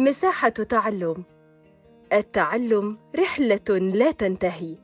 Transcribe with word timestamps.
مساحة 0.00 0.48
تعلم. 0.48 1.24
التعلم 2.12 2.98
رحلة 3.16 3.78
لا 3.78 4.10
تنتهي. 4.10 4.76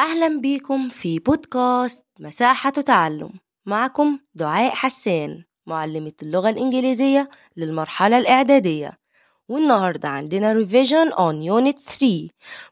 أهلا 0.00 0.40
بيكم 0.40 0.88
في 0.88 1.18
بودكاست 1.18 2.04
مساحة 2.20 2.70
تعلم. 2.70 3.30
معكم 3.66 4.18
دعاء 4.34 4.74
حسان 4.74 5.44
معلمة 5.66 6.12
اللغة 6.22 6.50
الإنجليزية 6.50 7.30
للمرحلة 7.56 8.18
الإعدادية. 8.18 8.98
والنهاردة 9.48 10.08
عندنا 10.08 10.64
revision 10.64 11.12
on 11.12 11.34
unit 11.34 11.78
3 11.78 12.30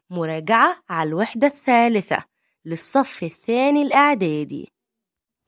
مراجعة 0.09 0.77
على 0.89 1.09
الوحدة 1.09 1.47
الثالثة 1.47 2.23
للصف 2.65 3.23
الثاني 3.23 3.81
الإعدادي. 3.81 4.71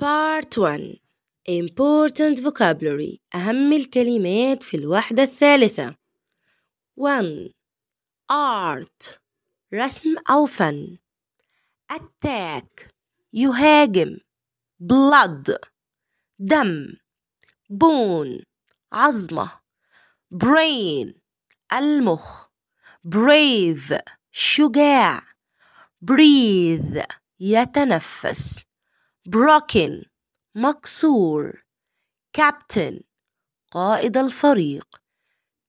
Part 0.04 0.58
1 0.58 1.05
Important 1.48 2.40
vocabulary 2.42 3.20
أهم 3.36 3.74
الكلمات 3.74 4.64
في 4.64 4.78
الوحدة 4.78 5.24
الثالثة 5.24 5.96
1 6.98 7.50
Art 8.32 9.20
رسم 9.74 10.16
أو 10.30 10.46
فن 10.46 10.98
attack 11.94 12.90
يهاجم 13.34 14.18
blood 14.84 15.56
دم 16.40 16.94
bone 17.74 18.44
عظمة 18.94 19.52
brain 20.36 21.14
المخ 21.74 22.48
brave 23.08 23.98
شجاع 24.32 25.24
breathe 26.12 27.06
يتنفس 27.40 28.64
broken 29.30 30.15
مكسور 30.58 31.66
captain 32.38 33.04
قائد 33.72 34.18
الفريق. 34.18 35.02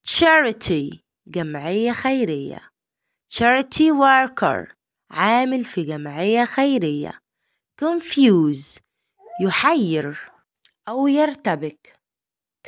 Charity 0.07 0.99
جمعية 1.27 1.93
خيرية. 1.93 2.71
Charity 3.33 3.93
worker 3.93 4.75
عامل 5.11 5.65
في 5.65 5.85
جمعية 5.85 6.45
خيرية. 6.45 7.21
Confuse 7.85 8.81
يحير 9.43 10.33
أو 10.89 11.07
يرتبك. 11.07 12.01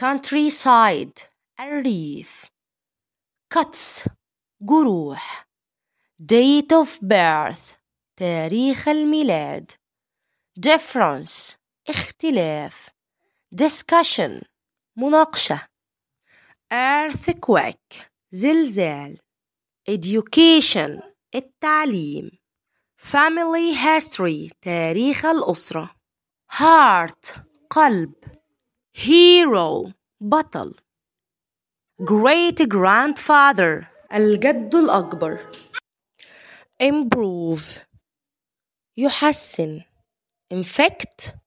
Countryside 0.00 1.22
الريف. 1.60 2.44
Cuts 3.54 4.08
جروح. 4.60 5.48
Date 6.22 6.72
of 6.84 7.00
birth 7.00 7.74
تاريخ 8.16 8.88
الميلاد. 8.88 9.72
Difference 10.66 11.57
اختلاف 11.88 12.88
discussion 13.54 14.44
مناقشة 14.96 15.68
earthquake 16.74 17.96
زلزال 18.30 19.18
education 19.90 21.02
التعليم 21.34 22.30
family 22.96 23.74
history 23.76 24.50
تاريخ 24.62 25.24
الأسرة 25.26 25.96
heart 26.52 27.38
قلب 27.70 28.14
hero 28.96 29.92
بطل 30.20 30.74
great 32.02 32.66
grandfather 32.74 33.84
الجد 34.14 34.74
الأكبر 34.74 35.50
improve 36.82 37.80
يحسن 38.96 39.82
infect 40.54 41.38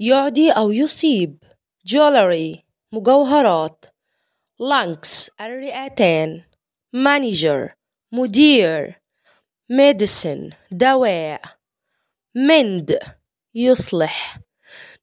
يعدي 0.00 0.50
أو 0.50 0.72
يصيب 0.72 1.44
jewelry 1.88 2.62
مجوهرات 2.92 3.84
lungs 4.62 5.30
الرئتان 5.40 6.42
manager 6.96 7.74
مدير 8.12 9.00
medicine 9.72 10.54
دواء 10.70 11.42
mend 12.38 12.98
يصلح 13.54 14.38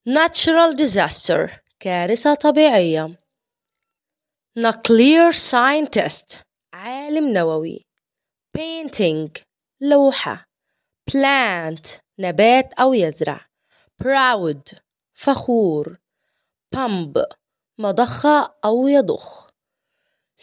natural 0.09 0.75
disaster 0.75 1.51
كارثة 1.79 2.33
طبيعية 2.33 3.19
nuclear 4.59 5.33
scientist 5.33 6.37
عالم 6.73 7.33
نووي 7.33 7.81
painting 8.57 9.41
لوحة 9.81 10.45
plant 11.11 11.99
نبات 12.19 12.73
أو 12.73 12.93
يزرع 12.93 13.45
proud 14.03 14.84
فخور 15.17 15.97
pump 16.75 17.21
مضخة 17.77 18.55
أو 18.65 18.87
يضخ 18.87 19.47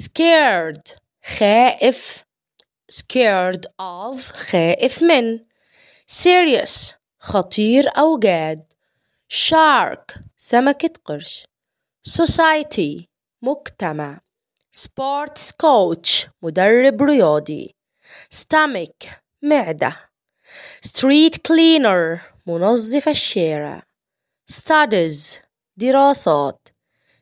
scared 0.03 0.97
خائف 1.39 2.25
scared 2.93 3.67
of 3.81 4.17
خائف 4.33 5.03
من 5.03 5.39
serious 6.13 6.95
خطير 7.19 7.85
أو 7.99 8.19
جاد 8.19 8.73
shark 9.33 10.19
سمكة 10.37 10.93
قرش 11.05 11.45
society 12.09 13.05
مجتمع 13.43 14.21
sports 14.77 15.51
coach 15.63 16.29
مدرب 16.43 17.03
رياضي 17.03 17.75
stomach 18.35 19.07
معدة 19.43 20.11
street 20.87 21.35
cleaner 21.49 22.21
منظف 22.47 23.09
الشارع 23.09 23.83
studies 24.53 25.39
دراسات 25.77 26.69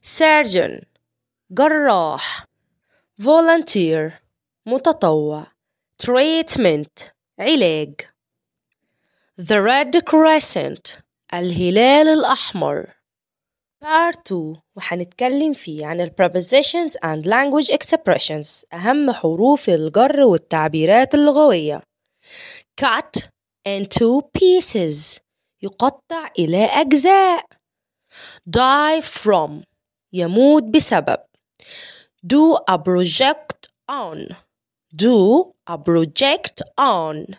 surgeon 0.02 0.84
جراح 1.50 2.46
volunteer 3.22 4.12
متطوع 4.66 5.46
treatment 6.02 7.10
علاج 7.38 7.94
the 9.40 9.60
red 9.60 10.02
crescent 10.04 11.00
الهلال 11.34 12.08
الأحمر 12.08 12.86
Part 13.84 14.32
2 14.32 14.56
وهنتكلم 14.76 15.52
فيه 15.52 15.86
عن 15.86 16.00
ال 16.00 16.10
prepositions 16.10 16.92
and 17.04 17.26
language 17.26 17.70
expressions 17.74 18.64
أهم 18.72 19.12
حروف 19.12 19.68
الجر 19.68 20.20
والتعبيرات 20.20 21.14
اللغوية 21.14 21.82
cut 22.80 23.20
into 23.68 24.22
pieces 24.38 25.20
يقطع 25.62 26.28
إلى 26.38 26.64
أجزاء 26.64 27.44
die 28.48 29.00
from 29.00 29.64
يموت 30.12 30.62
بسبب 30.62 31.18
do 32.26 32.56
a 32.70 32.78
project 32.78 33.68
on 33.90 34.36
do 34.96 35.52
a 35.70 35.78
project 35.78 36.62
on 36.80 37.34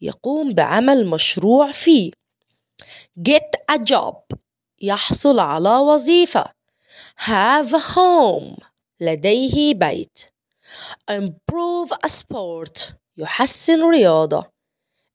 يقوم 0.00 0.48
بعمل 0.54 1.06
مشروع 1.06 1.72
فيه 1.72 2.10
get 3.28 3.74
a 3.74 3.78
job 3.78 4.38
يحصل 4.82 5.38
على 5.38 5.76
وظيفة 5.76 6.44
have 7.18 7.74
a 7.74 7.94
home 7.94 8.64
لديه 9.00 9.74
بيت 9.74 10.32
improve 11.10 11.90
a 12.06 12.08
sport 12.08 12.92
يحسن 13.16 13.82
رياضة 13.90 14.44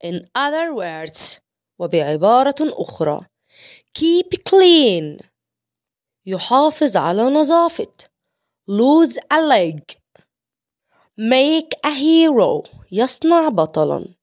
in 0.05 0.15
other 0.37 0.73
words 0.75 1.42
وبعبارة 1.79 2.55
أخرى. 2.61 3.21
Keep 3.99 4.37
clean. 4.49 5.17
يحافظ 6.25 6.97
على 6.97 7.23
نظافة. 7.23 7.91
Lose 8.67 9.17
a 9.29 9.41
leg. 9.41 9.81
Make 11.17 11.73
a 11.85 11.89
hero. 11.89 12.63
يصنع 12.91 13.49
بطلا. 13.49 14.15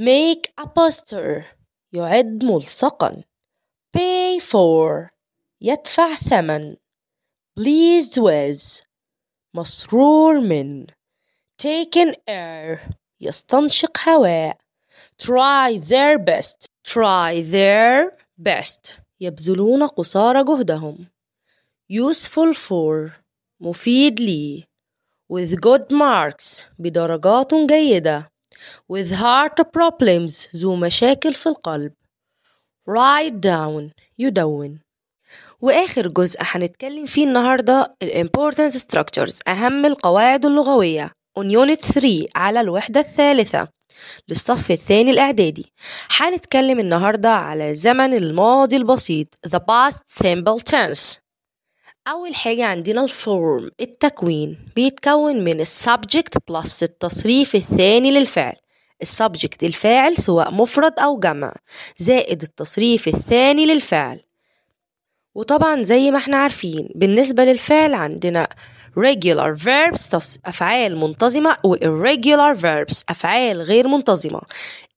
Make 0.00 0.50
a 0.60 0.66
poster. 0.66 1.44
يعد 1.92 2.44
ملصقا. 2.44 3.22
Pay 3.96 4.40
for. 4.40 5.10
يدفع 5.60 6.14
ثمن. 6.14 6.76
Pleased 7.60 8.18
with 8.18 8.82
مسرور 9.54 10.40
من. 10.40 10.86
Taken 11.58 12.14
air. 12.28 12.94
يستنشق 13.20 14.08
هواء. 14.08 14.63
Try 15.22 15.78
their 15.78 16.18
best. 16.18 16.66
Try 16.88 17.42
their 17.52 18.10
best. 18.38 18.92
يبذلون 19.20 19.86
قصارى 19.86 20.44
جهدهم. 20.44 21.06
Useful 21.92 22.54
for. 22.54 23.10
مفيد 23.60 24.20
لي. 24.20 24.64
With 25.32 25.54
good 25.54 25.92
marks. 25.92 26.64
بدرجات 26.78 27.54
جيدة. 27.54 28.28
With 28.92 29.10
heart 29.12 29.62
problems. 29.78 30.56
ذو 30.56 30.76
مشاكل 30.76 31.34
في 31.34 31.48
القلب. 31.48 31.92
Write 32.90 33.40
down. 33.40 33.90
يدون. 34.18 34.80
وآخر 35.60 36.08
جزء 36.08 36.38
هنتكلم 36.40 37.04
فيه 37.04 37.24
النهاردة. 37.24 37.96
ال 38.02 38.28
important 38.28 38.74
structures. 38.80 39.40
أهم 39.48 39.86
القواعد 39.86 40.46
اللغوية. 40.46 41.10
On 41.38 41.42
unit 41.42 41.80
3 41.80 42.28
على 42.36 42.60
الوحدة 42.60 43.00
الثالثة. 43.00 43.68
للصف 44.28 44.70
الثاني 44.70 45.10
الإعدادي. 45.10 45.72
هنتكلم 46.10 46.78
النهاردة 46.78 47.30
على 47.30 47.74
زمن 47.74 48.14
الماضي 48.14 48.76
البسيط 48.76 49.26
the 49.48 49.58
past 49.58 50.24
simple 50.24 50.62
tense. 50.70 51.18
أول 52.08 52.34
حاجة 52.34 52.64
عندنا 52.64 53.04
ال 53.04 53.17
form 53.17 53.70
التكوين. 53.80 54.58
بيتكون 54.76 55.44
من 55.44 55.60
ال 55.60 55.71
subject 55.71 56.50
plus 56.50 56.82
التصريف 56.82 57.54
الثاني 57.54 58.10
للفعل. 58.10 58.56
ال 59.02 59.10
subject 59.10 59.64
الفاعل 59.64 60.16
سواء 60.16 60.54
مفرد 60.54 60.98
أو 60.98 61.18
جمع. 61.18 61.54
زائد 61.96 62.42
التصريف 62.42 63.08
الثاني 63.08 63.66
للفعل. 63.66 64.20
وطبعا 65.34 65.82
زي 65.82 66.10
ما 66.10 66.18
إحنا 66.18 66.36
عارفين 66.36 66.88
بالنسبة 66.94 67.44
للفعل 67.44 67.94
عندنا 67.94 68.48
regular 68.96 69.54
verbs 69.56 70.38
أفعال 70.46 70.96
منتظمة 70.96 71.56
و 71.64 71.76
irregular 71.76 72.54
verbs 72.56 73.02
أفعال 73.08 73.62
غير 73.62 73.88
منتظمة. 73.88 74.40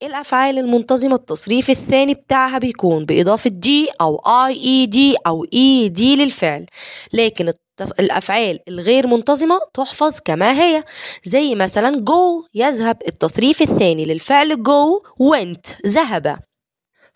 الأفعال 0.03 0.57
المنتظمة 0.59 1.15
التصريف 1.15 1.69
الثاني 1.69 2.13
بتاعها 2.13 2.57
بيكون 2.57 3.05
بإضافة 3.05 3.49
دي 3.49 3.87
أو 4.01 4.17
IED 4.17 4.97
أو 5.27 5.45
ED 5.45 6.01
للفعل. 6.01 6.65
لكن 7.13 7.51
الأفعال 7.99 8.59
الغير 8.67 9.07
منتظمة 9.07 9.59
تحفظ 9.73 10.19
كما 10.25 10.61
هي. 10.61 10.83
زي 11.23 11.55
مثلا 11.55 12.05
go 12.09 12.49
يذهب 12.53 12.97
التصريف 13.07 13.61
الثاني 13.61 14.05
للفعل 14.05 14.63
go 14.63 15.07
went 15.23 15.87
ذهب. 15.87 16.39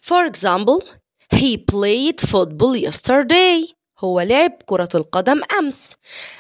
For 0.04 0.26
example 0.32 0.84
he 1.36 1.58
played 1.58 2.22
football 2.22 2.76
yesterday. 2.76 3.81
هو 4.04 4.22
لعب 4.22 4.52
كرة 4.66 4.90
القدم 4.96 5.42
أمس. 5.60 5.96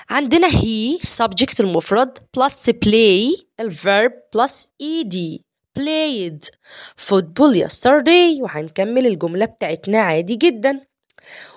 عندنا 0.09 0.47
he 0.47 0.99
subject 1.19 1.59
المفرد 1.59 2.17
plus 2.17 2.71
play 2.85 3.41
ال 3.61 3.71
verb 3.71 4.11
plus 4.35 4.69
ed 4.81 5.39
played. 5.79 6.49
football 6.97 7.55
yesterday 7.55 8.41
وهنكمل 8.41 9.07
الجملة 9.07 9.45
بتاعتنا 9.45 9.99
عادي 9.99 10.35
جدا. 10.35 10.81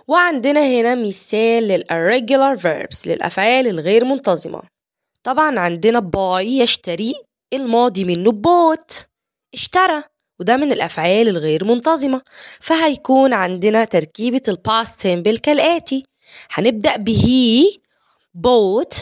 وعندنا 0.09 0.67
هنا 0.67 0.95
مثال 0.95 1.69
لل 1.69 1.85
irregular 1.85 2.61
verbs 2.61 3.07
للأفعال 3.07 3.67
الغير 3.67 4.05
منتظمة. 4.05 4.63
طبعا 5.23 5.59
عندنا 5.59 6.11
buy 6.17 6.41
يشتري 6.41 7.15
الماضي 7.53 8.05
منه 8.05 8.33
bought. 8.33 9.05
اشترى. 9.55 10.03
وده 10.41 10.57
من 10.57 10.73
الأفعال 10.73 11.29
الغير 11.29 11.65
منتظمة. 11.65 12.23
فهيكون 12.61 13.33
عندنا 13.33 13.85
تركيبة 13.85 14.43
ال 14.49 14.59
past 14.59 15.01
simple 15.01 15.37
كالآتي. 15.37 16.05
هنبدأ 16.51 16.97
به 16.97 17.67
bought 18.39 18.97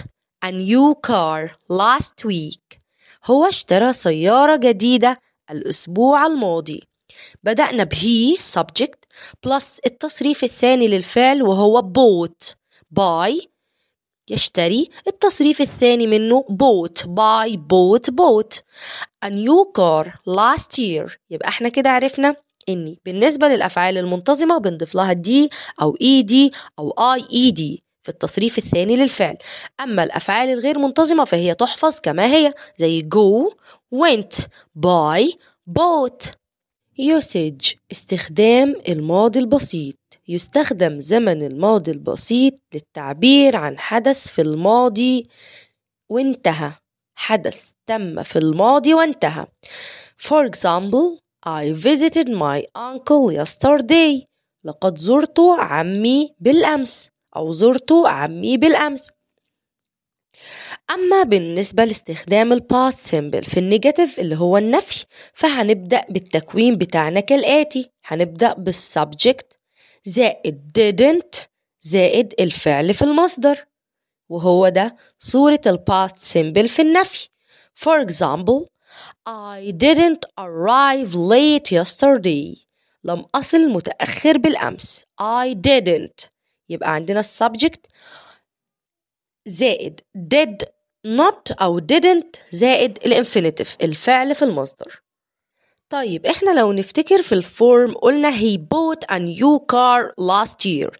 a 0.44 0.50
new 0.50 0.94
car 1.06 1.50
last 1.72 2.26
week. 2.26 2.78
هو 3.24 3.46
اشترى 3.48 3.92
سيارة 3.92 4.56
جديدة 4.56 5.20
الأسبوع 5.50 6.26
الماضي. 6.26 6.82
بدأنا 7.42 7.84
به 7.84 8.36
subject 8.54 8.98
plus 9.46 9.78
التصريف 9.86 10.44
الثاني 10.44 10.88
للفعل 10.88 11.42
وهو 11.42 11.82
bought 11.82 12.54
buy 13.00 13.51
يشتري 14.30 14.88
التصريف 15.06 15.60
الثاني 15.60 16.06
منه 16.06 16.44
bought 16.50 17.02
buy 17.06 17.56
bought 17.56 18.14
bought 18.14 18.60
a 19.24 19.30
new 19.30 19.72
car 19.78 20.06
last 20.28 20.78
year. 20.78 21.16
يبقى 21.30 21.48
إحنا 21.48 21.68
كده 21.68 21.90
عرفنا 21.90 22.36
اني 22.68 22.98
بالنسبة 23.04 23.48
للأفعال 23.48 23.98
المنتظمة 23.98 24.58
بنضيف 24.58 24.94
لها 24.94 25.12
دي 25.12 25.50
أو 25.82 25.96
اي 26.00 26.22
دي 26.22 26.52
أو 26.78 26.90
اي 26.90 27.24
اي 27.32 27.50
دي 27.50 27.82
في 28.02 28.08
التصريف 28.08 28.58
الثاني 28.58 28.96
للفعل. 28.96 29.36
أما 29.80 30.04
الأفعال 30.04 30.48
الغير 30.48 30.78
منتظمة 30.78 31.24
فهي 31.24 31.54
تحفظ 31.54 32.00
كما 32.00 32.26
هي 32.26 32.54
زي 32.78 33.02
go 33.02 33.52
went 33.94 34.46
buy 34.78 35.32
bought. 35.70 36.30
Usage 37.00 37.76
استخدام 37.92 38.74
الماضي 38.88 39.38
البسيط. 39.38 39.94
يستخدم 40.28 41.00
زمن 41.00 41.42
الماضي 41.42 41.90
البسيط 41.90 42.54
للتعبير 42.74 43.56
عن 43.56 43.78
حدث 43.78 44.28
في 44.28 44.42
الماضي 44.42 45.28
وانتهى. 46.08 46.72
حدث 47.14 47.70
تم 47.86 48.22
في 48.22 48.38
الماضي 48.38 48.94
وانتهى. 48.94 49.46
For 50.18 50.46
example 50.46 51.18
I 51.46 51.72
visited 51.72 52.28
my 52.28 52.62
uncle 52.76 53.32
yesterday. 53.32 54.26
لقد 54.64 54.98
زرت 54.98 55.40
عمي 55.58 56.34
بالأمس 56.40 57.08
أو 57.36 57.52
زرت 57.52 57.92
عمي 57.92 58.56
بالأمس. 58.56 59.10
أما 60.90 61.22
بالنسبة 61.22 61.84
لاستخدام 61.84 62.52
ال 62.52 62.63
past 62.63 63.06
simple 63.06 63.44
في 63.44 63.60
ال 63.60 63.67
negative 63.67 64.20
اللي 64.20 64.36
هو 64.36 64.58
النفي 64.58 65.04
فهنبدأ 65.32 66.04
بالتكوين 66.08 66.74
بتاعنا 66.74 67.20
كالآتي. 67.20 67.90
هنبدأ 68.04 68.52
بال 68.52 68.76
subject 68.76 69.58
زائد 70.04 70.72
didn't 70.78 71.40
زائد 71.80 72.34
الفعل 72.40 72.94
في 72.94 73.02
المصدر. 73.02 73.66
وهو 74.28 74.68
ده 74.68 74.96
صورة 75.18 75.60
ال 75.66 75.76
past 75.76 76.16
simple 76.18 76.68
في 76.68 76.82
النفي. 76.82 77.28
For 77.74 78.06
example 78.06 78.66
I 79.28 79.72
didn't 79.72 80.24
arrive 80.38 81.14
late 81.14 81.72
yesterday. 81.72 82.66
لم 83.04 83.26
أصل 83.34 83.68
متأخر 83.68 84.38
بالأمس. 84.38 85.04
I 85.20 85.54
didn't. 85.54 86.28
يبقى 86.68 86.90
عندنا 86.94 87.20
ال 87.20 87.29
subject 87.29 87.86
زائد 89.46 90.00
did 90.16 90.66
not 91.06 91.62
أو 91.62 91.80
didn't 91.80 92.38
زائد 92.50 92.98
ال 93.06 93.13
infinitive 93.13 93.76
الفعل 93.82 94.34
في 94.34 94.44
المصدر. 94.44 95.01
طيب 95.92 96.26
إحنا 96.26 96.50
لو 96.60 96.72
نفتكر 96.72 97.22
في 97.22 97.32
ال 97.32 97.45
form 97.45 97.94
قلنا 97.94 98.30
he 98.30 98.56
bought 98.58 99.14
a 99.14 99.18
new 99.18 99.58
car 99.72 100.12
last 100.20 100.66
year. 100.66 100.90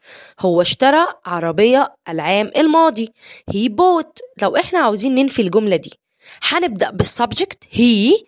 هو 0.41 0.61
اشترى 0.63 1.07
عربية 1.27 1.95
العام 2.09 2.51
الماضي. 2.57 3.09
He 3.51 3.69
bought. 3.69 4.43
لو 4.43 4.57
إحنا 4.57 4.79
عاوزين 4.79 5.15
ننفي 5.15 5.43
الجملة 5.43 5.77
دي 5.77 5.93
هنبدأ 6.43 6.91
بال 6.91 7.07
subject 7.07 7.65
he 7.65 8.25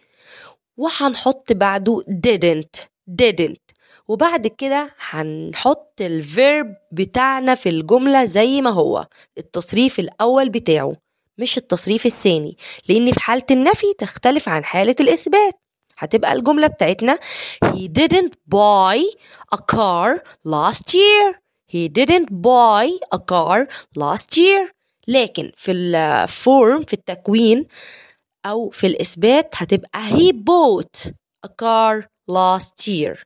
وهنحط 0.77 1.53
بعده 1.53 2.05
didn't 2.27 2.81
didn't. 3.23 3.75
وبعد 4.09 4.47
كده 4.47 4.91
هنحط 5.11 6.01
ال 6.01 6.15
verb 6.15 6.75
بتاعنا 6.93 7.55
في 7.55 7.69
الجملة 7.69 8.25
زي 8.25 8.63
ما 8.63 8.71
هو 8.71 9.07
التصريف 9.39 9.99
الأول 10.01 10.49
بتاعه 10.49 10.97
مش 11.39 11.59
التصريف 11.59 12.07
الثاني. 12.07 12.57
لأن 12.89 13.13
في 13.13 13.21
حالة 13.21 13.47
النفي 13.51 13.87
تختلف 13.99 14.49
عن 14.49 14.65
حالة 14.65 14.97
الإثبات. 15.01 15.64
هتبقى 16.05 16.33
الجملة 16.33 16.67
بتاعتنا. 16.67 17.19
He 17.65 17.89
didn't 17.89 18.33
buy 18.55 18.99
a 19.55 19.59
car 19.59 20.23
last 20.49 20.95
year. 20.95 21.35
He 21.73 21.89
didn't 21.89 22.29
buy 22.31 22.87
a 23.15 23.19
car 23.19 23.67
last 23.99 24.37
year. 24.37 24.71
لكن 25.09 25.53
في 25.57 25.73
ال 25.73 25.94
form 25.94 26.81
في 26.81 26.93
التكوين 26.93 27.67
أو 28.47 28.71
في 28.71 28.87
الإثبات 28.87 29.55
هتبقى 29.57 30.01
he 30.11 30.33
bought 30.33 31.11
a 31.47 31.49
car 31.63 32.05
last 32.31 32.87
year. 32.89 33.23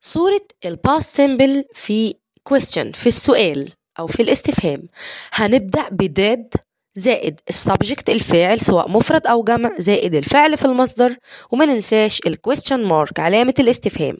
صورة 0.00 0.46
ال 0.64 0.75
past 0.75 1.20
simple 1.20 1.62
في 1.74 2.14
question 2.48 2.92
في 2.94 3.06
السؤال 3.06 3.72
أو 3.98 4.06
في 4.06 4.22
الاستفهام. 4.22 4.88
هنبدأ 5.32 5.88
ب 5.88 6.04
did 6.04 6.54
زائد 7.00 7.40
ال 7.48 7.56
subject 7.56 8.10
الفاعل 8.10 8.60
سواء 8.60 8.88
مفرد 8.88 9.26
أو 9.26 9.42
جمع 9.44 9.72
زائد 9.78 10.14
الفعل 10.14 10.56
في 10.56 10.64
المصدر 10.64 11.16
وما 11.50 11.64
ننساش 11.66 12.20
الكويستشن 12.26 12.84
مارك 12.84 13.20
علامة 13.20 13.54
الاستفهام 13.58 14.16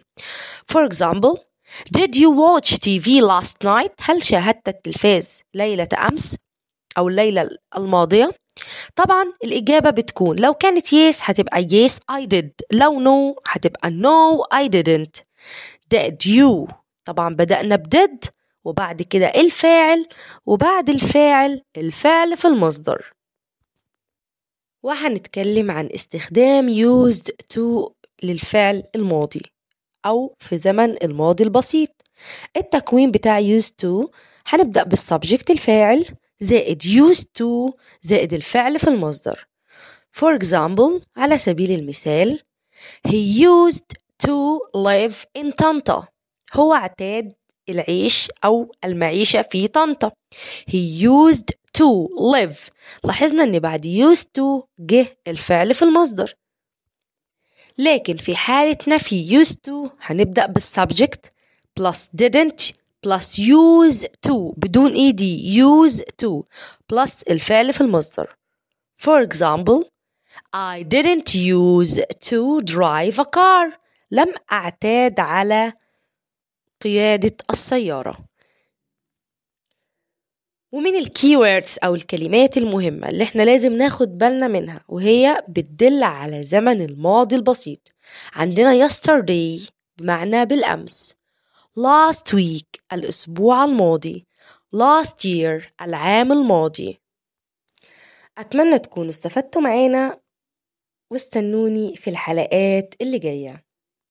For 0.73 0.89
example 0.91 1.39
Did 1.99 2.13
you 2.17 2.31
watch 2.31 2.71
TV 2.87 3.21
last 3.21 3.65
night؟ 3.65 3.93
هل 4.01 4.23
شاهدت 4.23 4.69
التلفاز 4.69 5.43
ليلة 5.55 5.89
أمس 6.11 6.37
أو 6.99 7.09
الليلة 7.09 7.49
الماضية؟ 7.77 8.31
طبعا 8.97 9.25
الإجابة 9.45 9.91
بتكون 9.91 10.37
لو 10.39 10.55
كانت 10.55 10.87
yes 10.87 11.17
هتبقى 11.21 11.63
yes 11.69 11.93
I 12.13 12.27
did 12.35 12.49
لو 12.73 13.01
no 13.05 13.41
هتبقى 13.49 13.91
no 13.91 14.57
I 14.59 14.69
didn't 14.69 15.23
did 15.95 16.31
you 16.33 16.73
طبعا 17.05 17.35
بدأنا 17.35 17.77
بدid 17.77 18.29
وبعد 18.67 19.03
كده 19.03 19.27
الفاعل 19.27 20.09
وبعد 20.47 20.91
الفاعل 20.91 21.63
الفعل 21.77 22.37
في 22.37 22.49
المصدر. 22.49 23.13
وهنتكلم 24.83 25.71
عن 25.71 25.89
استخدام 25.95 26.69
used 26.75 27.31
to 27.55 27.91
للفعل 28.23 28.83
الماضي 28.95 29.43
أو 30.07 30.37
في 30.39 30.59
زمن 30.59 31.03
الماضي 31.05 31.45
البسيط. 31.45 31.91
التكوين 32.57 33.11
بتاع 33.11 33.41
used 33.43 33.73
to 33.87 34.09
هنبدأ 34.47 34.83
بالسبجكت 34.83 35.51
الفاعل 35.51 36.07
زائد 36.41 36.83
used 36.83 37.25
to 37.43 37.73
زائد 38.03 38.33
الفعل 38.33 38.79
في 38.79 38.89
المصدر. 38.89 39.47
For 40.21 40.39
example 40.39 41.03
على 41.17 41.39
سبيل 41.39 41.73
المثال 41.81 42.41
He 43.09 43.43
used 43.43 43.97
to 44.27 44.59
live 44.77 45.25
in 45.39 45.55
طنطا 45.55 46.07
هو 46.55 46.75
اعتاد 46.75 47.33
العيش 47.69 48.31
أو 48.45 48.73
المعيشة 48.85 49.43
في 49.43 49.69
طنطا. 49.69 50.11
He 50.71 51.03
used 51.03 51.55
to 51.79 52.09
live. 52.35 52.71
لاحظنا 53.05 53.43
أن 53.43 53.59
بعد 53.59 53.87
used 53.87 54.41
to 54.41 54.67
جه 54.79 55.07
الفعل 55.29 55.75
في 55.75 55.83
المصدر. 55.83 56.35
لكن 57.79 58.17
في 58.17 58.37
حالة 58.37 58.77
نفي 58.89 59.45
used 59.45 59.57
to 59.71 59.91
هنبدأ 60.01 60.47
بالسبجكت. 60.47 61.33
Plus 61.81 61.97
didn't. 62.23 62.73
Plus 63.07 63.39
use 63.39 64.07
to. 64.29 64.55
بدون 64.57 64.95
ed 64.95 65.21
use 65.57 66.01
to. 66.23 66.43
Plus 66.93 67.23
الفعل 67.31 67.73
في 67.73 67.81
المصدر. 67.81 68.37
For 69.03 69.27
example 69.29 69.85
I 70.55 70.83
didn't 70.83 71.35
use 71.35 72.01
to 72.29 72.61
drive 72.63 73.19
a 73.19 73.25
car. 73.25 73.79
لم 74.11 74.35
أعتاد 74.53 75.21
على 75.21 75.73
قيادة 76.87 77.37
السيارة. 77.51 78.19
ومن 80.73 80.97
الكيوردز 80.97 81.79
أو 81.85 81.95
الكلمات 81.95 82.57
المهمة 82.57 83.09
اللي 83.09 83.25
إحنا 83.25 83.43
لازم 83.43 83.73
ناخد 83.73 84.19
بالنا 84.19 84.49
منها 84.49 84.85
وهي 84.89 85.45
بتدل 85.49 86.03
على 86.03 86.43
زمن 86.43 86.81
الماضي 86.83 87.37
البسيط. 87.37 87.95
عندنا 88.33 88.89
yesterday 88.89 89.71
بمعنى 89.99 90.45
بالأمس. 90.45 91.17
Last 91.79 92.35
week 92.37 92.81
الأسبوع 92.93 93.65
الماضي. 93.65 94.27
Last 94.77 95.25
year 95.25 95.63
العام 95.83 96.33
الماضي. 96.33 97.01
أتمنى 98.39 98.79
تكونوا 98.79 99.11
استفدتوا 99.11 99.63
معانا 99.63 100.21
واستنوني 101.11 101.97
في 101.97 102.11
الحلقات 102.11 102.95
اللي 103.01 103.19
جاية. 103.19 103.66